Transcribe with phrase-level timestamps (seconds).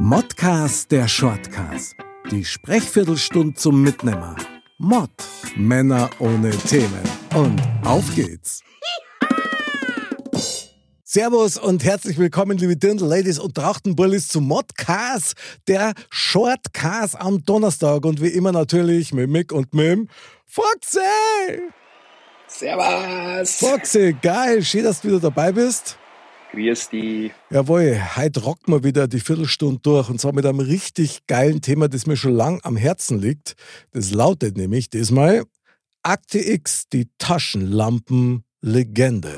[0.00, 1.96] Modcast der Shortcast.
[2.30, 4.36] Die Sprechviertelstunde zum Mitnehmer.
[4.78, 5.10] Mod.
[5.56, 7.02] Männer ohne Themen.
[7.34, 8.62] Und auf geht's.
[11.02, 15.34] Servus und herzlich willkommen, liebe Dirndl Ladies und Trachtenbullis zu Modcast,
[15.66, 18.04] der Shortcast am Donnerstag.
[18.04, 20.08] Und wie immer natürlich mit Mick und mit
[20.46, 21.00] Foxy.
[22.46, 23.56] Servus.
[23.56, 24.62] Foxy, geil.
[24.62, 25.98] Schön, dass du wieder dabei bist.
[26.52, 27.30] Grüß die.
[27.50, 31.88] Jawohl, heute rocken wir wieder die Viertelstunde durch und zwar mit einem richtig geilen Thema,
[31.88, 33.54] das mir schon lang am Herzen liegt.
[33.92, 35.44] Das lautet nämlich diesmal
[36.02, 39.34] Akte X, die Taschenlampen-Legende.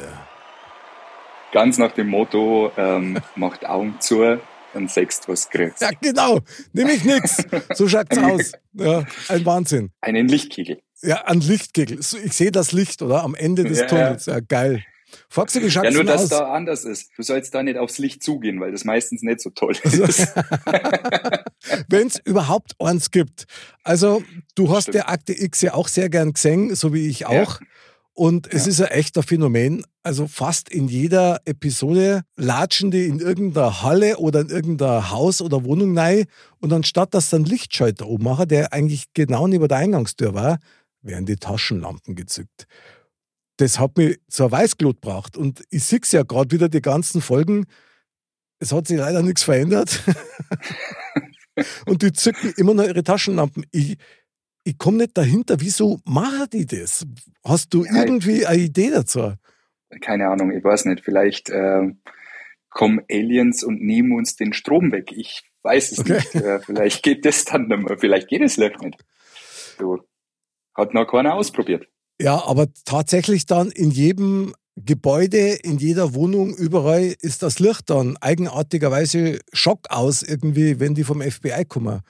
[1.52, 4.38] Ganz nach dem Motto, ähm, macht Augen zu
[4.74, 5.80] und sechst, was kriegst.
[5.80, 6.38] Ja, genau.
[6.72, 7.44] Nämlich nix.
[7.74, 8.52] So schaut's aus.
[8.74, 9.90] Ja, ein Wahnsinn.
[10.00, 10.80] Einen Lichtkegel.
[11.02, 11.98] Ja, ein Lichtkegel.
[11.98, 13.24] Ich sehe das Licht, oder?
[13.24, 14.26] Am Ende des Ja, Tunnels.
[14.26, 14.84] Ja, geil.
[15.28, 16.28] Foxy, wie schaut's Ja, nur dass aus?
[16.30, 17.10] da anders ist.
[17.16, 20.28] Du sollst da nicht aufs Licht zugehen, weil das meistens nicht so toll Also, ist.
[21.88, 23.44] Wenn es überhaupt eins gibt.
[23.84, 24.22] Also,
[24.54, 24.94] du hast Stimmt.
[24.96, 27.60] der Akte X ja auch sehr gern gesehen, so wie ich auch.
[28.12, 28.70] Und es Ja.
[28.70, 29.84] ist ein echter Phänomen.
[30.02, 35.64] Also fast in jeder Episode latschen die in irgendeiner Halle oder in irgendein Haus oder
[35.64, 36.24] Wohnung rein
[36.58, 40.58] und anstatt dass einen Lichtschalter oben machen, der eigentlich genau neben der Eingangstür war,
[41.02, 42.66] werden die Taschenlampen gezückt.
[43.60, 45.36] Das hat mich zur Weißglut gebracht.
[45.36, 47.66] Und ich sehe ja gerade wieder die ganzen Folgen.
[48.58, 50.02] Es hat sich leider nichts verändert.
[51.86, 53.66] und die zücken immer noch ihre Taschenlampen.
[53.70, 53.98] Ich,
[54.64, 57.06] ich komme nicht dahinter, wieso machen die das?
[57.44, 59.34] Hast du Ja, irgendwie eine Idee dazu?
[60.00, 61.04] Keine Ahnung, ich weiß nicht.
[61.04, 62.00] Vielleicht ähm,
[62.70, 65.12] kommen Aliens und nehmen uns den Strom weg.
[65.12, 66.14] Ich weiß es Okay.
[66.14, 66.34] nicht.
[66.34, 67.98] Äh, vielleicht geht das dann nicht mehr.
[67.98, 69.04] Vielleicht geht es Licht nicht.
[69.78, 69.98] So.
[70.74, 71.86] Hat noch keiner ausprobiert.
[72.20, 78.16] Ja, aber tatsächlich dann in jedem Gebäude, in jeder Wohnung, überall ist das Licht dann
[78.18, 82.00] eigenartigerweise Schock aus, irgendwie, wenn die vom FBI kommen.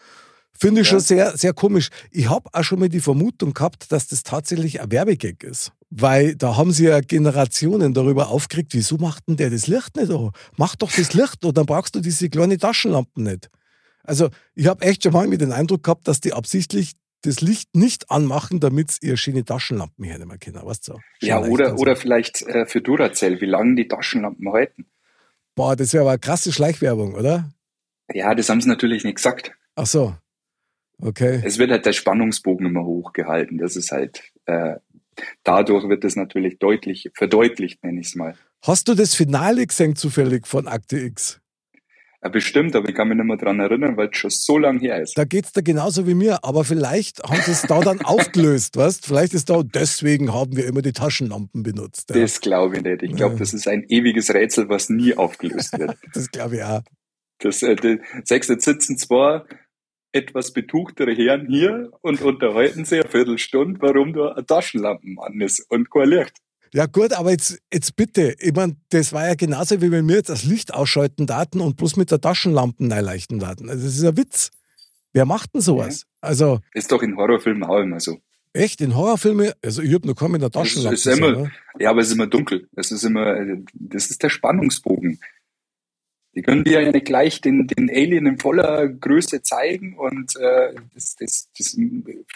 [0.52, 0.92] Finde ich Ja.
[0.92, 1.88] schon sehr, sehr komisch.
[2.10, 5.72] Ich habe auch schon mal die Vermutung gehabt, dass das tatsächlich ein Werbegag ist.
[5.90, 10.10] Weil da haben sie ja Generationen darüber aufgeregt, wieso macht denn der das Licht nicht
[10.10, 10.30] an?
[10.56, 13.48] Mach doch das Licht und dann brauchst du diese kleinen Taschenlampen nicht.
[14.04, 17.74] Also ich habe echt schon mal mit den Eindruck gehabt, dass die absichtlich das Licht
[17.74, 20.60] nicht anmachen, damit ihre schöne Taschenlampen hernehmen können.
[20.62, 20.98] Weißt du?
[21.20, 21.82] Ja, oder, und so.
[21.82, 24.86] oder vielleicht äh, für Duracell, wie lange die Taschenlampen halten.
[25.54, 27.50] Boah, das wäre aber eine krasse Schleichwerbung, oder?
[28.12, 29.52] Ja, das haben sie natürlich nicht gesagt.
[29.76, 30.14] Ach so.
[31.02, 31.40] Okay.
[31.44, 33.58] Es wird halt der Spannungsbogen immer hochgehalten.
[33.58, 34.76] Das ist halt, äh,
[35.44, 38.34] dadurch wird es natürlich deutlich, verdeutlicht, nenne ich es mal.
[38.62, 41.40] Hast du das Finale gesehen zufällig von Akte X?
[42.22, 44.78] Äh, bestimmt, aber ich kann mich nicht mehr dran erinnern, weil es schon so lang
[44.80, 45.16] her ist.
[45.16, 49.06] Da geht's da genauso wie mir, aber vielleicht haben sie es da dann aufgelöst, weißt?
[49.06, 52.10] Vielleicht ist da, deswegen haben wir immer die Taschenlampen benutzt.
[52.10, 52.20] Ja.
[52.20, 53.02] Das glaube ich nicht.
[53.02, 53.38] Ich glaube, Ja.
[53.38, 55.96] das ist ein ewiges Rätsel, was nie aufgelöst wird.
[56.12, 56.82] Das glaube ich auch.
[57.38, 59.46] Das, äh, die, sechs, jetzt sitzen zwar
[60.12, 65.64] etwas betuchtere Herren hier und unterhalten sich eine Viertelstunde, warum da eine Taschenlampen an ist
[65.70, 66.36] und kein Licht.
[66.72, 70.16] Ja gut, aber jetzt, jetzt bitte, ich mein, das war ja genauso, wie wenn wir
[70.16, 73.68] jetzt das Licht ausschalten Daten und bloß mit der Taschenlampen einleuchten Daten.
[73.68, 74.50] Also das ist ein Witz.
[75.12, 76.06] Wer macht denn sowas?
[76.20, 78.18] Also Ist doch in Horrorfilmen auch immer so.
[78.52, 81.52] echt, in Horrorfilmen, also ich hab noch kaum mit der Das Taschenlampe ist immer- ne?
[81.80, 82.68] Ja, aber es ist immer dunkel.
[82.76, 85.18] Es ist immer, äh, das ist der Spannungsbogen.
[86.36, 90.72] Die können dir ja nicht gleich den, den Alien in voller Größe zeigen und äh,
[90.94, 91.78] das, das, das ist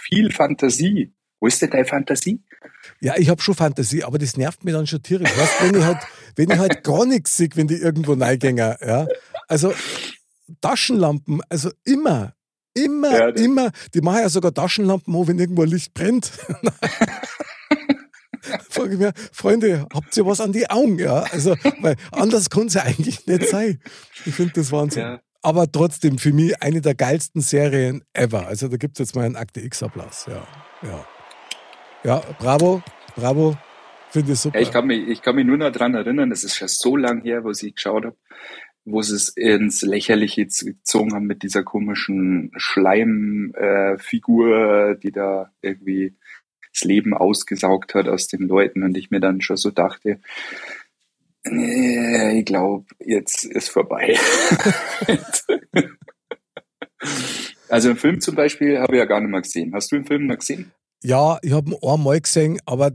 [0.01, 1.13] viel Fantasie.
[1.41, 2.41] Wo ist denn deine Fantasie?
[3.01, 5.31] Ja, ich habe schon Fantasie, aber das nervt mich dann schon tierisch.
[5.37, 5.99] Weißt, wenn ich halt,
[6.37, 9.07] wenn ich halt gar nichts sehe, wenn die irgendwo reingängen, ja.
[9.49, 9.75] Also
[10.61, 12.35] Taschenlampen, also immer,
[12.75, 13.71] immer, Ja, immer.
[13.95, 16.27] Die machen ja sogar Taschenlampen an, wenn irgendwo ein Licht brennt.
[18.69, 20.99] Frage ich mir, Freunde, habt ihr was an die Augen?
[20.99, 23.81] Ja, also, weil anders kann es ja eigentlich nicht sein.
[24.27, 25.03] Ich finde das Wahnsinn.
[25.03, 25.21] Ja.
[25.41, 28.47] Aber trotzdem für mich eine der geilsten Serien ever.
[28.47, 30.27] Also da gibt es jetzt mal einen Akte X-Applaus.
[30.27, 30.47] Ja,
[30.83, 31.07] ja.
[32.05, 32.83] Ja, bravo,
[33.17, 33.57] bravo.
[34.11, 34.59] Finde ich super.
[34.59, 36.99] Ja, ich, kann mich, ich kann mich nur noch dran erinnern, das ist schon so
[36.99, 38.19] lang her, wo ich geschaut habe,
[38.85, 46.15] wo sie es ins Lächerliche gezogen haben mit dieser komischen Schleimfigur, äh, die da irgendwie
[46.75, 50.21] das Leben ausgesaugt hat aus den Leuten und ich mir dann schon so dachte,
[51.45, 54.19] nee, ich glaube, jetzt ist vorbei.
[57.71, 59.73] also einen Film zum Beispiel habe ich ja gar nicht mehr gesehen.
[59.75, 60.71] Hast du den Film noch gesehen?
[61.05, 62.93] Ja, ich habe ihn einmal gesehen, aber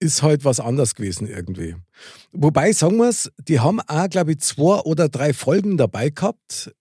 [0.00, 1.76] ist halt was anderes gewesen irgendwie.
[2.32, 6.74] Wobei, sagen wir es, die haben auch, glaube ich, zwei oder drei Folgen dabei gehabt,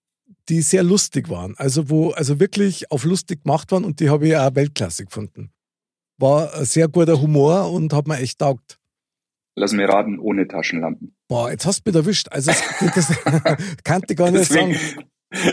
[0.50, 1.56] die sehr lustig waren.
[1.58, 5.52] Also, wo also wirklich auf lustig gemacht waren und die habe ich auch Weltklasse gefunden.
[6.18, 8.80] War ein sehr guter Humor und hat mir echt taugt.
[9.56, 11.16] Lass mir raten, ohne Taschenlampen.
[11.28, 12.28] Boah, jetzt hast du mich erwischt.
[12.32, 13.08] Also, das,
[13.44, 15.06] das kannte ich gar nicht Deswegen, sagen.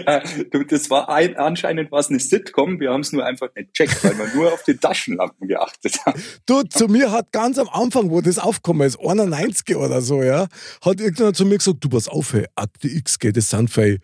[0.07, 0.21] Äh,
[0.69, 4.17] das war ein, anscheinend was eine Sitcom, wir haben es nur einfach nicht checkt, weil
[4.17, 6.23] wir nur auf die Taschenlampen geachtet haben.
[6.47, 10.47] Du, zu mir hat ganz am Anfang, wo das aufgekommen ist, 91 oder so, ja,
[10.83, 13.99] hat irgendjemand zu mir gesagt, du pass auf, hey, Akte X geht, das sind für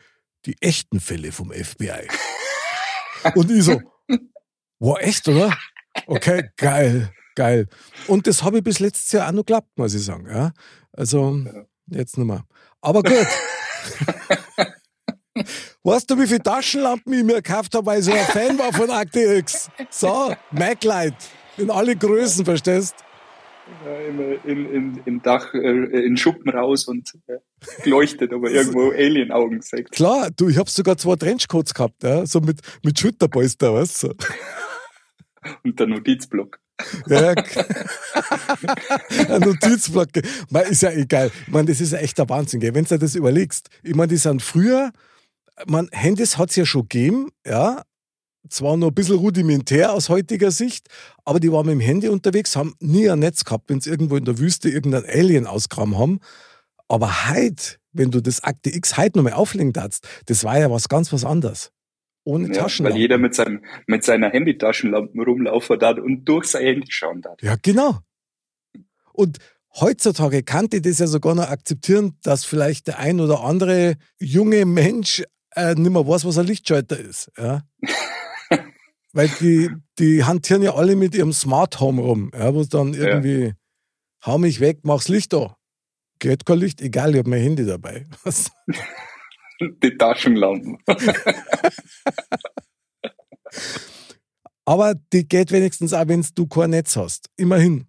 [0.46, 2.08] die echten Fälle vom FBI.
[3.34, 3.80] Und ich so,
[4.78, 5.56] wow, echt, oder?
[6.06, 7.68] Okay, geil, geil.
[8.06, 10.28] Und das habe ich bis letztes Jahr auch noch geklappt, muss ich sagen.
[10.28, 10.52] Ja?
[10.92, 11.44] Also,
[11.86, 12.44] jetzt nicht mehr.
[12.80, 13.26] Aber gut.
[15.82, 18.72] weißt du, wie viele Taschenlampen ich mir gekauft habe, weil ich so ein Fan war
[18.72, 19.70] von Akte X?
[19.90, 21.14] So, MacLight.
[21.56, 22.94] In alle Größen, verstehst
[23.84, 23.98] ja,
[24.44, 27.38] in, in, in Dach, äh, in Schuppen raus und äh,
[27.82, 29.92] geleuchtet, aber irgendwo Alien-Augen gesagt.
[29.92, 34.14] Klar, du, ich habe sogar zwei Trenchcoats gehabt, ja, so mit, mit Schulterpolster, weißt du.
[35.64, 36.58] Und der Notizblock.
[37.08, 37.30] Ja,
[39.28, 40.08] ein Notizblock.
[40.50, 41.30] Man, ist ja egal.
[41.46, 42.74] Ich meine, das ist ja echt der Wahnsinn, gell?
[42.74, 43.68] wenn du dir das überlegst.
[43.82, 44.92] Ich meine, die sind früher,
[45.66, 47.82] man, Handys hat es ja schon gegeben, ja,
[48.48, 50.88] zwar noch ein bisschen rudimentär aus heutiger Sicht,
[51.24, 54.16] aber die waren mit dem Handy unterwegs, haben nie ein Netz gehabt, wenn sie irgendwo
[54.16, 56.20] in der Wüste irgendein Alien ausgraben haben.
[56.88, 60.88] Aber heute, wenn du das Akte X heute nochmal auflegen darfst, das war ja was
[60.88, 61.72] ganz was anderes.
[62.24, 62.94] Ohne ja, Taschenlampe.
[62.94, 67.40] Weil jeder mit, seinem, mit seiner Handy-Taschenlampe rumlaufen darf und durch sein Handy schauen darf.
[67.42, 68.00] Ja, genau.
[69.12, 69.38] Und
[69.80, 74.64] heutzutage kann ich das ja sogar noch akzeptieren, dass vielleicht der ein oder andere junge
[74.64, 75.22] Mensch
[75.58, 77.30] äh, nicht mehr weiß, was ein Lichtschalter ist.
[77.36, 77.62] Ja?
[79.12, 82.94] Weil die, die hantieren ja alle mit ihrem Smart Home rum, ja, wo es dann
[82.94, 83.52] irgendwie, ja.
[84.24, 85.56] hau mich weg, mach's Licht da.
[86.20, 88.06] Geht kein Licht, egal, ich habe mein Handy dabei.
[89.60, 90.78] die Taschenlampen.
[94.64, 97.30] Aber die geht wenigstens auch, wenn du kein Netz hast.
[97.36, 97.86] Immerhin.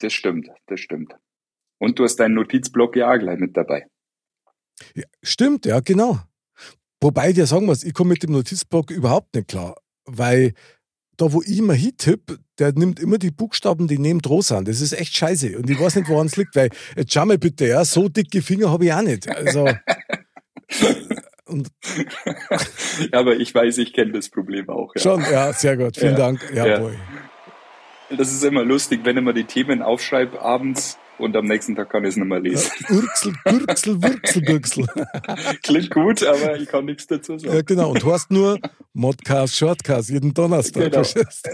[0.00, 1.14] Das stimmt, das stimmt.
[1.78, 3.86] Und du hast deinen Notizblock ja auch gleich mit dabei.
[4.94, 6.20] Ja, stimmt, ja, genau.
[7.00, 9.74] Wobei ich dir sagen muss, ich komme mit dem Notizblock überhaupt nicht klar
[10.18, 10.52] weil
[11.16, 14.66] da, wo ich immer hintipp, der nimmt immer die Buchstaben, die neben Droh sind.
[14.68, 15.58] Das ist echt scheiße.
[15.58, 18.40] Und ich weiß nicht, woran es liegt, weil, jetzt schau mal bitte, ja, so dicke
[18.40, 19.28] Finger habe ich auch nicht.
[19.28, 19.66] Also.
[19.66, 19.76] Ja,
[23.12, 24.94] aber ich weiß, ich kenne das Problem auch.
[24.94, 25.02] Ja.
[25.02, 25.96] Schon, ja, sehr gut.
[25.96, 26.18] Vielen ja.
[26.18, 26.50] Dank.
[26.54, 26.90] Ja, ja.
[28.16, 31.90] Das ist immer lustig, wenn ich mir die Themen aufschreibe abends und am nächsten Tag
[31.90, 32.70] kann ich es nicht mehr lesen.
[32.88, 34.86] Urksel, Gürksel, Würksel, Bürksel.
[35.62, 37.54] Klingt gut, aber ich kann nichts dazu sagen.
[37.54, 37.90] Ja, genau.
[37.90, 38.58] Und du hast nur
[38.92, 40.90] Modcast, Shortcast jeden Donnerstag.
[40.90, 41.02] Genau.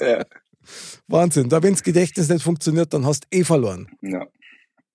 [0.00, 0.24] Ja.
[1.08, 1.48] Wahnsinn.
[1.48, 3.88] Da, wenn das Gedächtnis nicht funktioniert, dann hast du eh verloren.
[4.02, 4.26] Ja.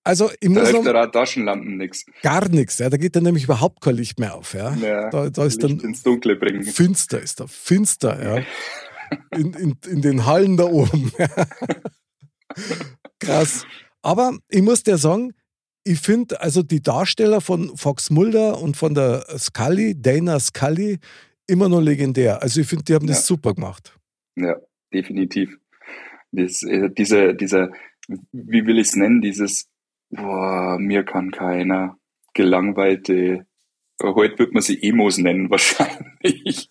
[0.03, 2.05] Also, muss da hilft Taschenlampen nichts.
[2.23, 2.79] Gar nichts.
[2.79, 2.89] Ja.
[2.89, 4.53] Da geht dann nämlich überhaupt kein Licht mehr auf.
[4.53, 4.73] Ja.
[4.75, 6.63] ja da, da ist Licht dann ins Dunkle bringen.
[6.63, 7.47] Finster ist da.
[7.47, 8.43] Finster, ja.
[9.35, 11.11] In, in, in den Hallen da oben.
[13.19, 13.65] Krass.
[14.01, 15.33] Aber ich muss dir sagen,
[15.83, 20.99] ich finde also die Darsteller von Fox Mulder und von der Scully, Dana Scully,
[21.47, 22.41] immer noch legendär.
[22.41, 23.13] Also ich finde, die haben ja.
[23.13, 23.97] das super gemacht.
[24.35, 24.55] Ja,
[24.93, 25.57] definitiv.
[26.31, 27.71] Das, äh, diese, dieser,
[28.31, 29.67] wie will ich es nennen, dieses,
[30.09, 31.97] boah, mir kann keiner,
[32.33, 33.45] gelangweilte,
[34.01, 36.69] heute wird man sie Emos nennen wahrscheinlich.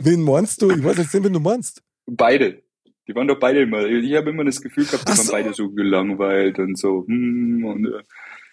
[0.00, 0.70] Wen meinst du?
[0.70, 1.82] Ich weiß jetzt nicht, wen du meinst.
[2.06, 2.62] Beide.
[3.10, 5.32] Die waren doch beide immer, ich habe immer das Gefühl gehabt, die waren so.
[5.32, 7.04] beide so gelangweilt und so.
[7.08, 8.02] Hm, und, äh,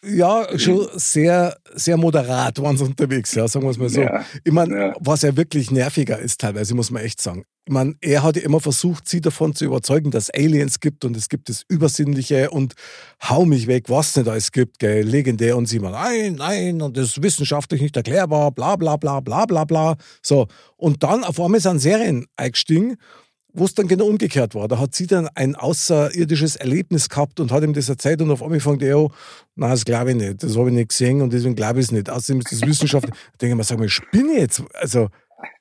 [0.04, 4.02] ja, schon sehr, sehr moderat waren sie unterwegs, ja, sagen wir es mal so.
[4.02, 4.94] Ja, ich meine, ja.
[5.00, 7.44] was ja wirklich nerviger ist teilweise, muss man echt sagen.
[7.66, 11.06] Ich meine, er hat ja immer versucht, sie davon zu überzeugen, dass es Aliens gibt
[11.06, 12.74] und es gibt das Übersinnliche und
[13.30, 15.56] hau mich weg, was es nicht alles gibt, gell, legendär.
[15.56, 19.46] Und sie mal, nein, nein, und das ist wissenschaftlich nicht erklärbar, bla, bla, bla, bla,
[19.46, 19.98] bla, bla.
[20.24, 20.48] So.
[20.78, 22.98] Und dann auf einmal sind Serien eingestiegen
[23.58, 24.68] wo es dann genau umgekehrt war.
[24.68, 28.44] Da hat sie dann ein außerirdisches Erlebnis gehabt und hat ihm das erzählt und auf
[28.44, 29.12] einmal fängt er, oh,
[29.56, 31.92] nein, das glaube ich nicht, das habe ich nicht gesehen und deswegen glaube ich es
[31.92, 32.10] nicht.
[32.10, 33.08] Außerdem ist das Wissenschaft.
[33.10, 34.64] da denke ich mir, sag mal, spinne jetzt?
[34.74, 35.10] Also,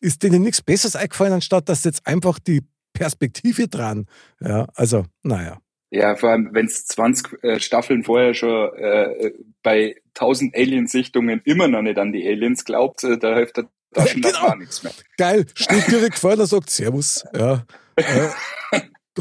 [0.01, 2.63] ist denen nichts Besseres eingefallen, anstatt dass jetzt einfach die
[2.93, 4.07] Perspektive dran.
[4.41, 5.59] Ja, also, naja.
[5.91, 11.69] Ja, vor allem, wenn es 20 äh, Staffeln vorher schon äh, bei 1000 Aliensichtungen immer
[11.69, 14.55] noch nicht an die Aliens glaubt, äh, da hilft der ja, genau.
[14.57, 14.93] nichts mehr.
[15.17, 17.25] Geil, steht direkt vor, der sagt Servus.
[17.35, 17.65] Ja.
[17.97, 18.29] Äh,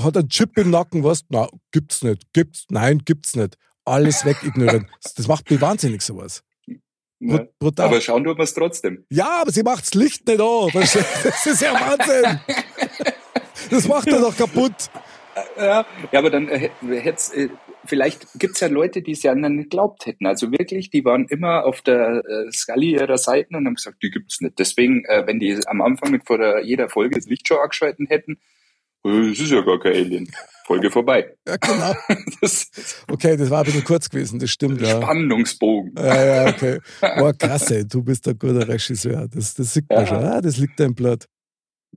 [0.01, 1.22] hat einen Chip im Nacken, was?
[1.29, 2.34] Na, gibt's nicht.
[2.34, 2.65] Gibt's?
[2.70, 3.58] Nein, gibt's nicht.
[3.86, 4.89] Alles wegignorieren.
[5.15, 6.44] Das macht mich wahnsinnig, sowas.
[7.20, 9.05] Ja, aber schauen tut man es trotzdem.
[9.10, 10.70] Ja, aber sie macht das Licht nicht an.
[10.74, 12.39] Das ist ja Wahnsinn.
[13.70, 14.89] Das macht er doch kaputt.
[15.58, 17.50] Ja, ja aber dann äh, hätte äh,
[17.86, 20.25] vielleicht gibt's ja Leute, die es ja nicht geglaubt hätten.
[20.25, 24.12] Also wirklich, die waren immer auf der äh, Scully ihrer Seiten und haben gesagt, die
[24.12, 24.60] gibt's nicht.
[24.60, 28.08] Deswegen, äh, wenn die am Anfang mit vor der, jeder Folge das Licht schon angeschalten
[28.08, 28.39] hätten,
[29.05, 30.31] Es ist ja gar kein Alien.
[30.65, 31.35] Folge vorbei.
[31.47, 31.93] Ja, genau.
[32.41, 32.71] das,
[33.07, 34.81] okay, das war ein bisschen kurz gewesen, das stimmt.
[34.81, 35.00] Ja.
[35.00, 35.93] Spannungsbogen.
[35.95, 36.79] Ja, ja, okay.
[37.01, 39.27] Boah, krass, ey, du bist ein guter Regisseur.
[39.27, 40.07] Das, das sieht man ja.
[40.07, 40.24] schon.
[40.24, 41.27] Ah, das liegt dein Blatt.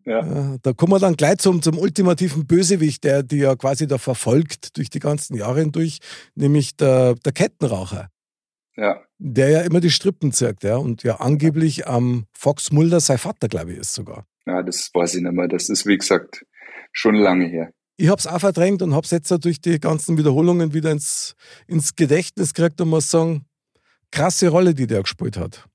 [0.05, 0.21] Ja.
[0.23, 0.57] ja.
[0.63, 4.77] Da kommen wir dann gleich zum, zum ultimativen Bösewicht, der die ja quasi da verfolgt
[4.77, 6.01] durch die ganzen Jahre hindurch,
[6.35, 8.11] nämlich der, der Kettenraucher.
[8.77, 9.01] Ja.
[9.17, 13.19] Der ja immer die Strippen zirkt, ja, und ja angeblich am ähm, Fox Mulder sein
[13.19, 14.27] Vater, glaube ich, ist sogar.
[14.47, 15.49] Ja, das weiß ich nicht mehr.
[15.49, 16.45] Das ist, wie gesagt,
[16.93, 17.71] schon lange her.
[17.97, 21.35] Ich habe es auch verdrängt und habe es jetzt durch die ganzen Wiederholungen wieder ins,
[21.67, 23.45] ins Gedächtnis gekriegt und muss sagen,
[24.13, 25.67] krasse Rolle, die der gespielt hat.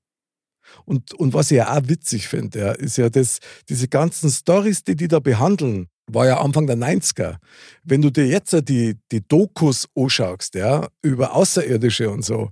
[0.86, 4.84] Und, und was ich ja auch witzig finde, ja, ist ja, dass diese ganzen Stories,
[4.84, 7.36] die die da behandeln, war ja Anfang der 90er.
[7.82, 12.50] Wenn du dir jetzt die, die Dokus anschaust, ja, über Außerirdische und so,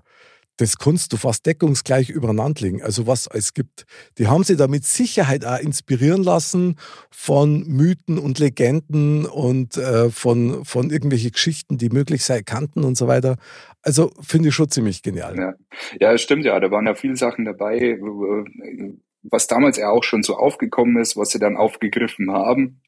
[0.57, 2.83] das kannst du fast deckungsgleich übereinander legen.
[2.83, 3.85] Also was es gibt.
[4.19, 6.77] Die haben sich da mit Sicherheit auch inspirieren lassen
[7.11, 12.97] von Mythen und Legenden und äh, von, von irgendwelchen Geschichten, die möglich sein kannten und
[12.97, 13.37] so weiter.
[13.83, 15.37] Also finde ich schon ziemlich genial.
[15.37, 15.55] Ja.
[15.99, 16.61] ja, stimmt ja.
[16.61, 17.99] Da waren ja viele Sachen dabei,
[19.23, 22.82] was damals ja auch schon so aufgekommen ist, was sie dann aufgegriffen haben.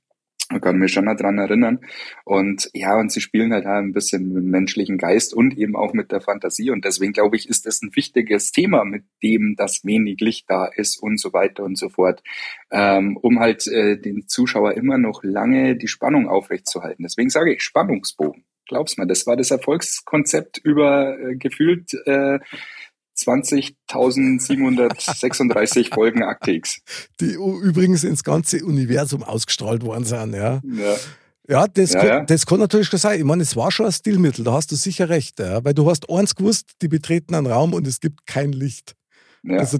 [0.54, 1.80] Man kann mich schon daran erinnern.
[2.24, 5.92] Und ja, und sie spielen halt, ein bisschen mit dem menschlichen Geist und eben auch
[5.94, 6.70] mit der Fantasie.
[6.70, 10.66] Und deswegen glaube ich, ist das ein wichtiges Thema, mit dem das wenig Licht da
[10.66, 12.22] ist und so weiter und so fort,
[12.70, 17.02] ähm, um halt äh, den Zuschauer immer noch lange die Spannung aufrechtzuerhalten.
[17.02, 18.44] Deswegen sage ich Spannungsbogen.
[18.68, 22.38] Glaub's mir, das war das Erfolgskonzept über äh, gefühlt äh,
[23.16, 26.80] 20.736 Folgen Aktix.
[27.20, 30.62] Die übrigens ins ganze Universum ausgestrahlt worden sind, ja.
[30.64, 30.96] Ja.
[31.46, 32.24] Ja, das, ja, kann, ja.
[32.24, 33.18] das kann natürlich schon sein.
[33.18, 35.38] Ich meine, es war schon ein Stilmittel, da hast du sicher recht.
[35.38, 35.62] Ja?
[35.62, 38.96] Weil du hast eins gewusst, die betreten einen Raum und es gibt kein Licht.
[39.42, 39.58] Ja.
[39.58, 39.78] Also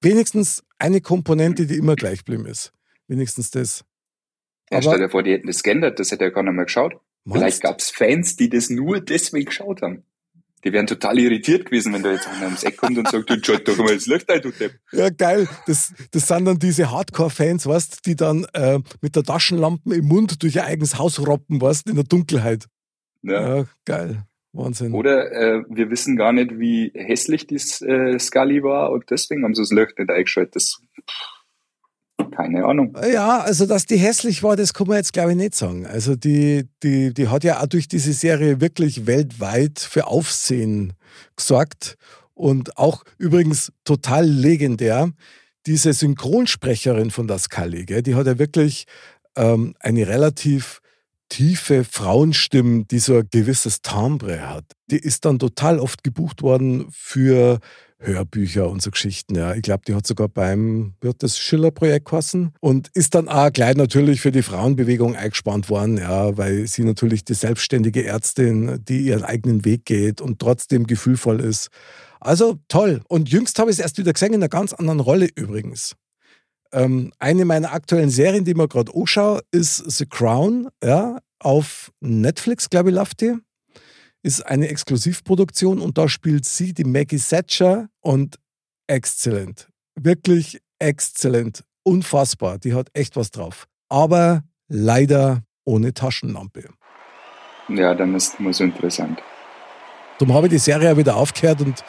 [0.00, 2.72] wenigstens eine Komponente, die immer gleich geblieben ist.
[3.06, 3.84] Wenigstens das.
[4.70, 6.94] Ja, stell dir vor, die hätten das geändert, das hätte ja keiner mehr geschaut.
[7.24, 7.38] Meinst?
[7.38, 10.02] Vielleicht gab es Fans, die das nur deswegen geschaut haben.
[10.64, 13.42] Die wären total irritiert gewesen, wenn da jetzt einer ums Eck kommt und sagt, du
[13.42, 14.74] schalt doch mal das Licht ein, du Depp.
[14.92, 15.48] Ja, geil.
[15.66, 20.42] Das, das sind dann diese Hardcore-Fans, weißt die dann äh, mit der Taschenlampe im Mund
[20.42, 22.66] durch ihr eigenes Haus roppen, weißt in der Dunkelheit.
[23.22, 23.58] Ja.
[23.58, 24.24] ja geil.
[24.52, 24.94] Wahnsinn.
[24.94, 29.54] Oder äh, wir wissen gar nicht, wie hässlich das äh, Scully war und deswegen haben
[29.54, 30.56] sie das Licht nicht eingeschaltet.
[30.56, 30.80] Das,
[32.38, 32.96] keine Ahnung.
[33.12, 35.86] Ja, also dass die hässlich war, das kann man jetzt glaube ich nicht sagen.
[35.86, 40.92] Also die, die, die hat ja auch durch diese Serie wirklich weltweit für Aufsehen
[41.36, 41.96] gesorgt
[42.34, 45.10] und auch übrigens total legendär.
[45.66, 48.86] Diese Synchronsprecherin von das Kali, die hat ja wirklich
[49.36, 50.80] ähm, eine relativ
[51.28, 54.64] tiefe Frauenstimme, die so ein gewisses Timbre hat.
[54.90, 57.58] Die ist dann total oft gebucht worden für
[58.00, 59.34] Hörbücher und so Geschichten.
[59.34, 59.54] Ja.
[59.54, 63.76] Ich glaube, die hat sogar beim, wird das Schiller-Projekt kosten und ist dann auch gleich
[63.76, 69.24] natürlich für die Frauenbewegung eingespannt worden, ja, weil sie natürlich die selbstständige Ärztin, die ihren
[69.24, 71.68] eigenen Weg geht und trotzdem gefühlvoll ist.
[72.20, 73.02] Also toll.
[73.08, 75.94] Und jüngst habe ich es erst wieder gesehen in einer ganz anderen Rolle übrigens.
[76.72, 82.68] Ähm, eine meiner aktuellen Serien, die mir gerade anschaue, ist The Crown, ja, auf Netflix,
[82.68, 83.34] glaube ich, läuft die
[84.22, 88.38] ist eine Exklusivproduktion und da spielt sie die Maggie Thatcher und
[88.86, 89.68] exzellent.
[89.94, 91.64] Wirklich exzellent.
[91.84, 92.58] Unfassbar.
[92.58, 93.66] Die hat echt was drauf.
[93.88, 96.68] Aber leider ohne Taschenlampe.
[97.68, 99.22] Ja, dann ist es immer so interessant.
[100.18, 101.84] Darum habe ich die Serie wieder aufgehört und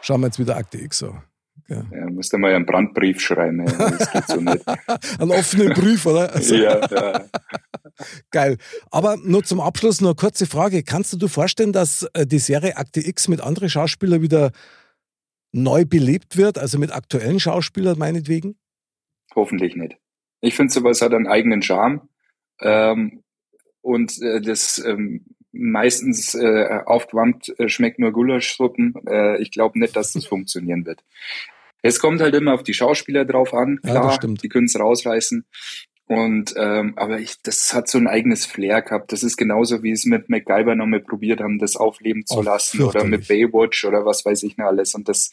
[0.00, 1.16] schauen wir jetzt wieder Akte X so.
[1.68, 1.82] Ja.
[1.90, 3.64] ja, musst du mal einen Brandbrief schreiben.
[3.66, 4.64] Das geht so nicht.
[5.18, 6.32] einen offenen Brief, oder?
[6.32, 6.54] Also.
[6.54, 7.24] Ja, ja.
[8.30, 8.58] Geil.
[8.90, 10.82] Aber nur zum Abschluss noch eine kurze Frage.
[10.82, 14.52] Kannst du dir vorstellen, dass äh, die Serie Akte X mit anderen Schauspielern wieder
[15.52, 18.56] neu belebt wird, also mit aktuellen Schauspielern meinetwegen?
[19.34, 19.96] Hoffentlich nicht.
[20.40, 22.08] Ich finde, sowas hat einen eigenen Charme.
[22.60, 23.22] Ähm,
[23.80, 28.94] und äh, das ähm, meistens äh, aufgewärmt äh, schmeckt nur Gulaschsuppen.
[29.06, 31.02] Äh, ich glaube nicht, dass das funktionieren wird.
[31.82, 33.80] Es kommt halt immer auf die Schauspieler drauf an.
[33.82, 35.46] Klar, ja, die können es rausreißen.
[36.08, 39.10] Und ähm, aber ich, das hat so ein eigenes Flair gehabt.
[39.10, 42.82] Das ist genauso wie es mit MacGyver nochmal probiert haben, das aufleben zu oh, lassen
[42.82, 44.94] oder mit Baywatch oder was weiß ich noch alles.
[44.94, 45.32] Und das,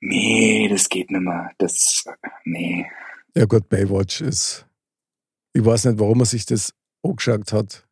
[0.00, 1.52] nee, das geht nicht mehr.
[1.58, 2.04] Das,
[2.44, 2.86] nee.
[3.36, 4.66] Ja gut, Baywatch ist,
[5.52, 7.86] ich weiß nicht, warum er sich das angeschaut hat.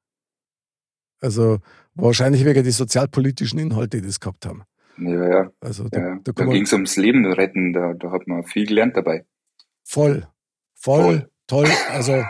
[1.21, 1.61] Also
[1.95, 4.65] wahrscheinlich wegen die sozialpolitischen Inhalte, die das gehabt haben.
[4.99, 5.51] Ja, ja.
[5.61, 6.19] Also da, ja.
[6.25, 9.25] da, da ging es ums Leben retten, da, da hat man viel gelernt dabei.
[9.85, 10.27] Voll.
[10.75, 11.03] Voll.
[11.03, 11.69] Voll toll.
[11.91, 12.13] Also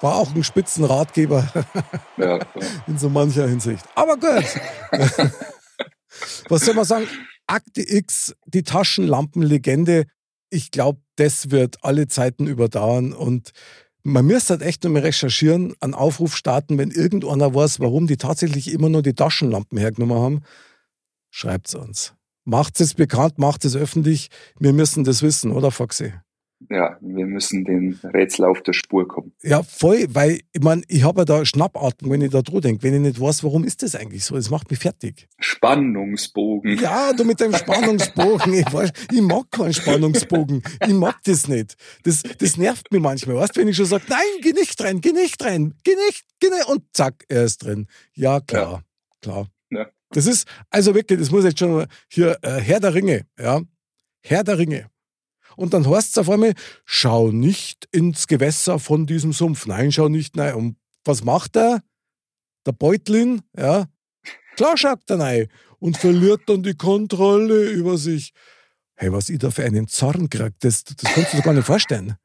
[0.00, 1.48] war auch ein Spitzenratgeber
[2.16, 2.38] ja,
[2.86, 3.84] in so mancher Hinsicht.
[3.94, 4.44] Aber gut.
[6.48, 7.06] Was soll man sagen?
[7.46, 10.06] Akte X, die Taschenlampenlegende.
[10.50, 13.52] Ich glaube, das wird alle Zeiten überdauern und
[14.04, 18.72] Man müsste halt echt nochmal recherchieren, einen Aufruf starten, wenn irgendeiner weiß, warum die tatsächlich
[18.72, 20.42] immer nur die Taschenlampen hergenommen haben.
[21.30, 22.14] Schreibt es uns.
[22.44, 24.28] Macht es bekannt, macht es öffentlich.
[24.58, 26.14] Wir müssen das wissen, oder Foxy?
[26.68, 29.32] Ja, wir müssen den Rätsel auf der Spur kommen.
[29.42, 32.82] Ja, voll, weil ich meine, ich habe ja da Schnappatmung, wenn ich da drüber denke,
[32.82, 34.34] wenn ich nicht weiß, warum ist das eigentlich so?
[34.34, 35.28] Das macht mich fertig.
[35.38, 36.78] Spannungsbogen.
[36.78, 38.52] Ja, du mit deinem Spannungsbogen.
[38.54, 40.62] ich, weiß, ich mag keinen Spannungsbogen.
[40.84, 41.76] Ich mag das nicht.
[42.02, 43.36] Das, das nervt mich manchmal.
[43.36, 46.24] Weißt du, wenn ich schon sage, nein, geh nicht rein, geh nicht rein, geh nicht,
[46.40, 46.68] geh nicht.
[46.68, 47.86] Und zack, er ist drin.
[48.14, 48.82] Ja, klar, ja.
[49.22, 49.46] klar.
[49.70, 49.86] Ja.
[50.10, 53.60] Das ist, also wirklich, das muss jetzt schon hier, äh, Herr der Ringe, ja.
[54.22, 54.90] Herr der Ringe.
[55.58, 59.66] Und dann heißt es auf einmal, schau nicht ins Gewässer von diesem Sumpf.
[59.66, 60.54] Nein, schau nicht nein.
[60.54, 61.82] Und was macht er?
[62.64, 63.86] Der Beutlin, ja,
[64.56, 65.48] klar schaut er rein
[65.80, 68.32] und verliert dann die Kontrolle über sich.
[68.94, 71.66] Hey, was ich da für einen Zorn krieg, das, das kannst du dir gar nicht
[71.66, 72.16] vorstellen.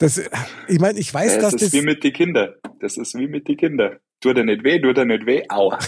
[0.00, 0.20] Das,
[0.66, 1.60] ich meine, ich weiß, ja, dass das.
[1.60, 2.54] Das ist wie mit den Kindern.
[2.80, 3.98] Das ist wie mit den Kindern.
[4.20, 5.78] Tut er nicht weh, tut er nicht weh, aua.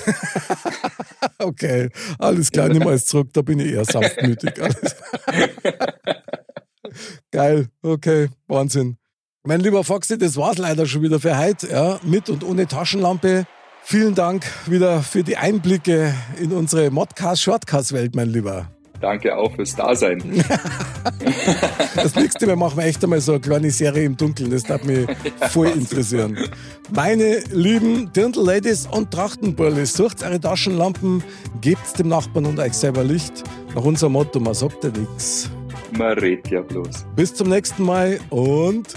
[1.39, 4.53] okay, alles klar, nimm mal zurück, da bin ich eher sanftmütig.
[7.31, 8.97] Geil, okay, Wahnsinn.
[9.43, 13.47] Mein lieber Foxy, das war's leider schon wieder für heute, ja, mit und ohne Taschenlampe.
[13.83, 18.71] Vielen Dank wieder für die Einblicke in unsere Modcast-Shortcast-Welt, mein Lieber.
[19.01, 20.23] Danke auch fürs Dasein.
[21.97, 24.51] das nächste Mal machen wir echt einmal so eine kleine Serie im Dunkeln.
[24.51, 25.07] Das darf mich
[25.51, 26.37] voll interessieren.
[26.95, 31.25] Meine lieben Dirndl-Ladies und Trachtenburlis, sucht eure Taschenlampen,
[31.61, 33.43] gebt dem Nachbarn und euch selber Licht.
[33.75, 35.51] Nach unserem Motto, man sagt ja nichts.
[35.93, 37.07] Man redet ja bloß.
[37.17, 38.95] Bis zum nächsten Mal und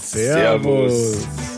[0.00, 1.12] Servus.
[1.12, 1.57] Servus.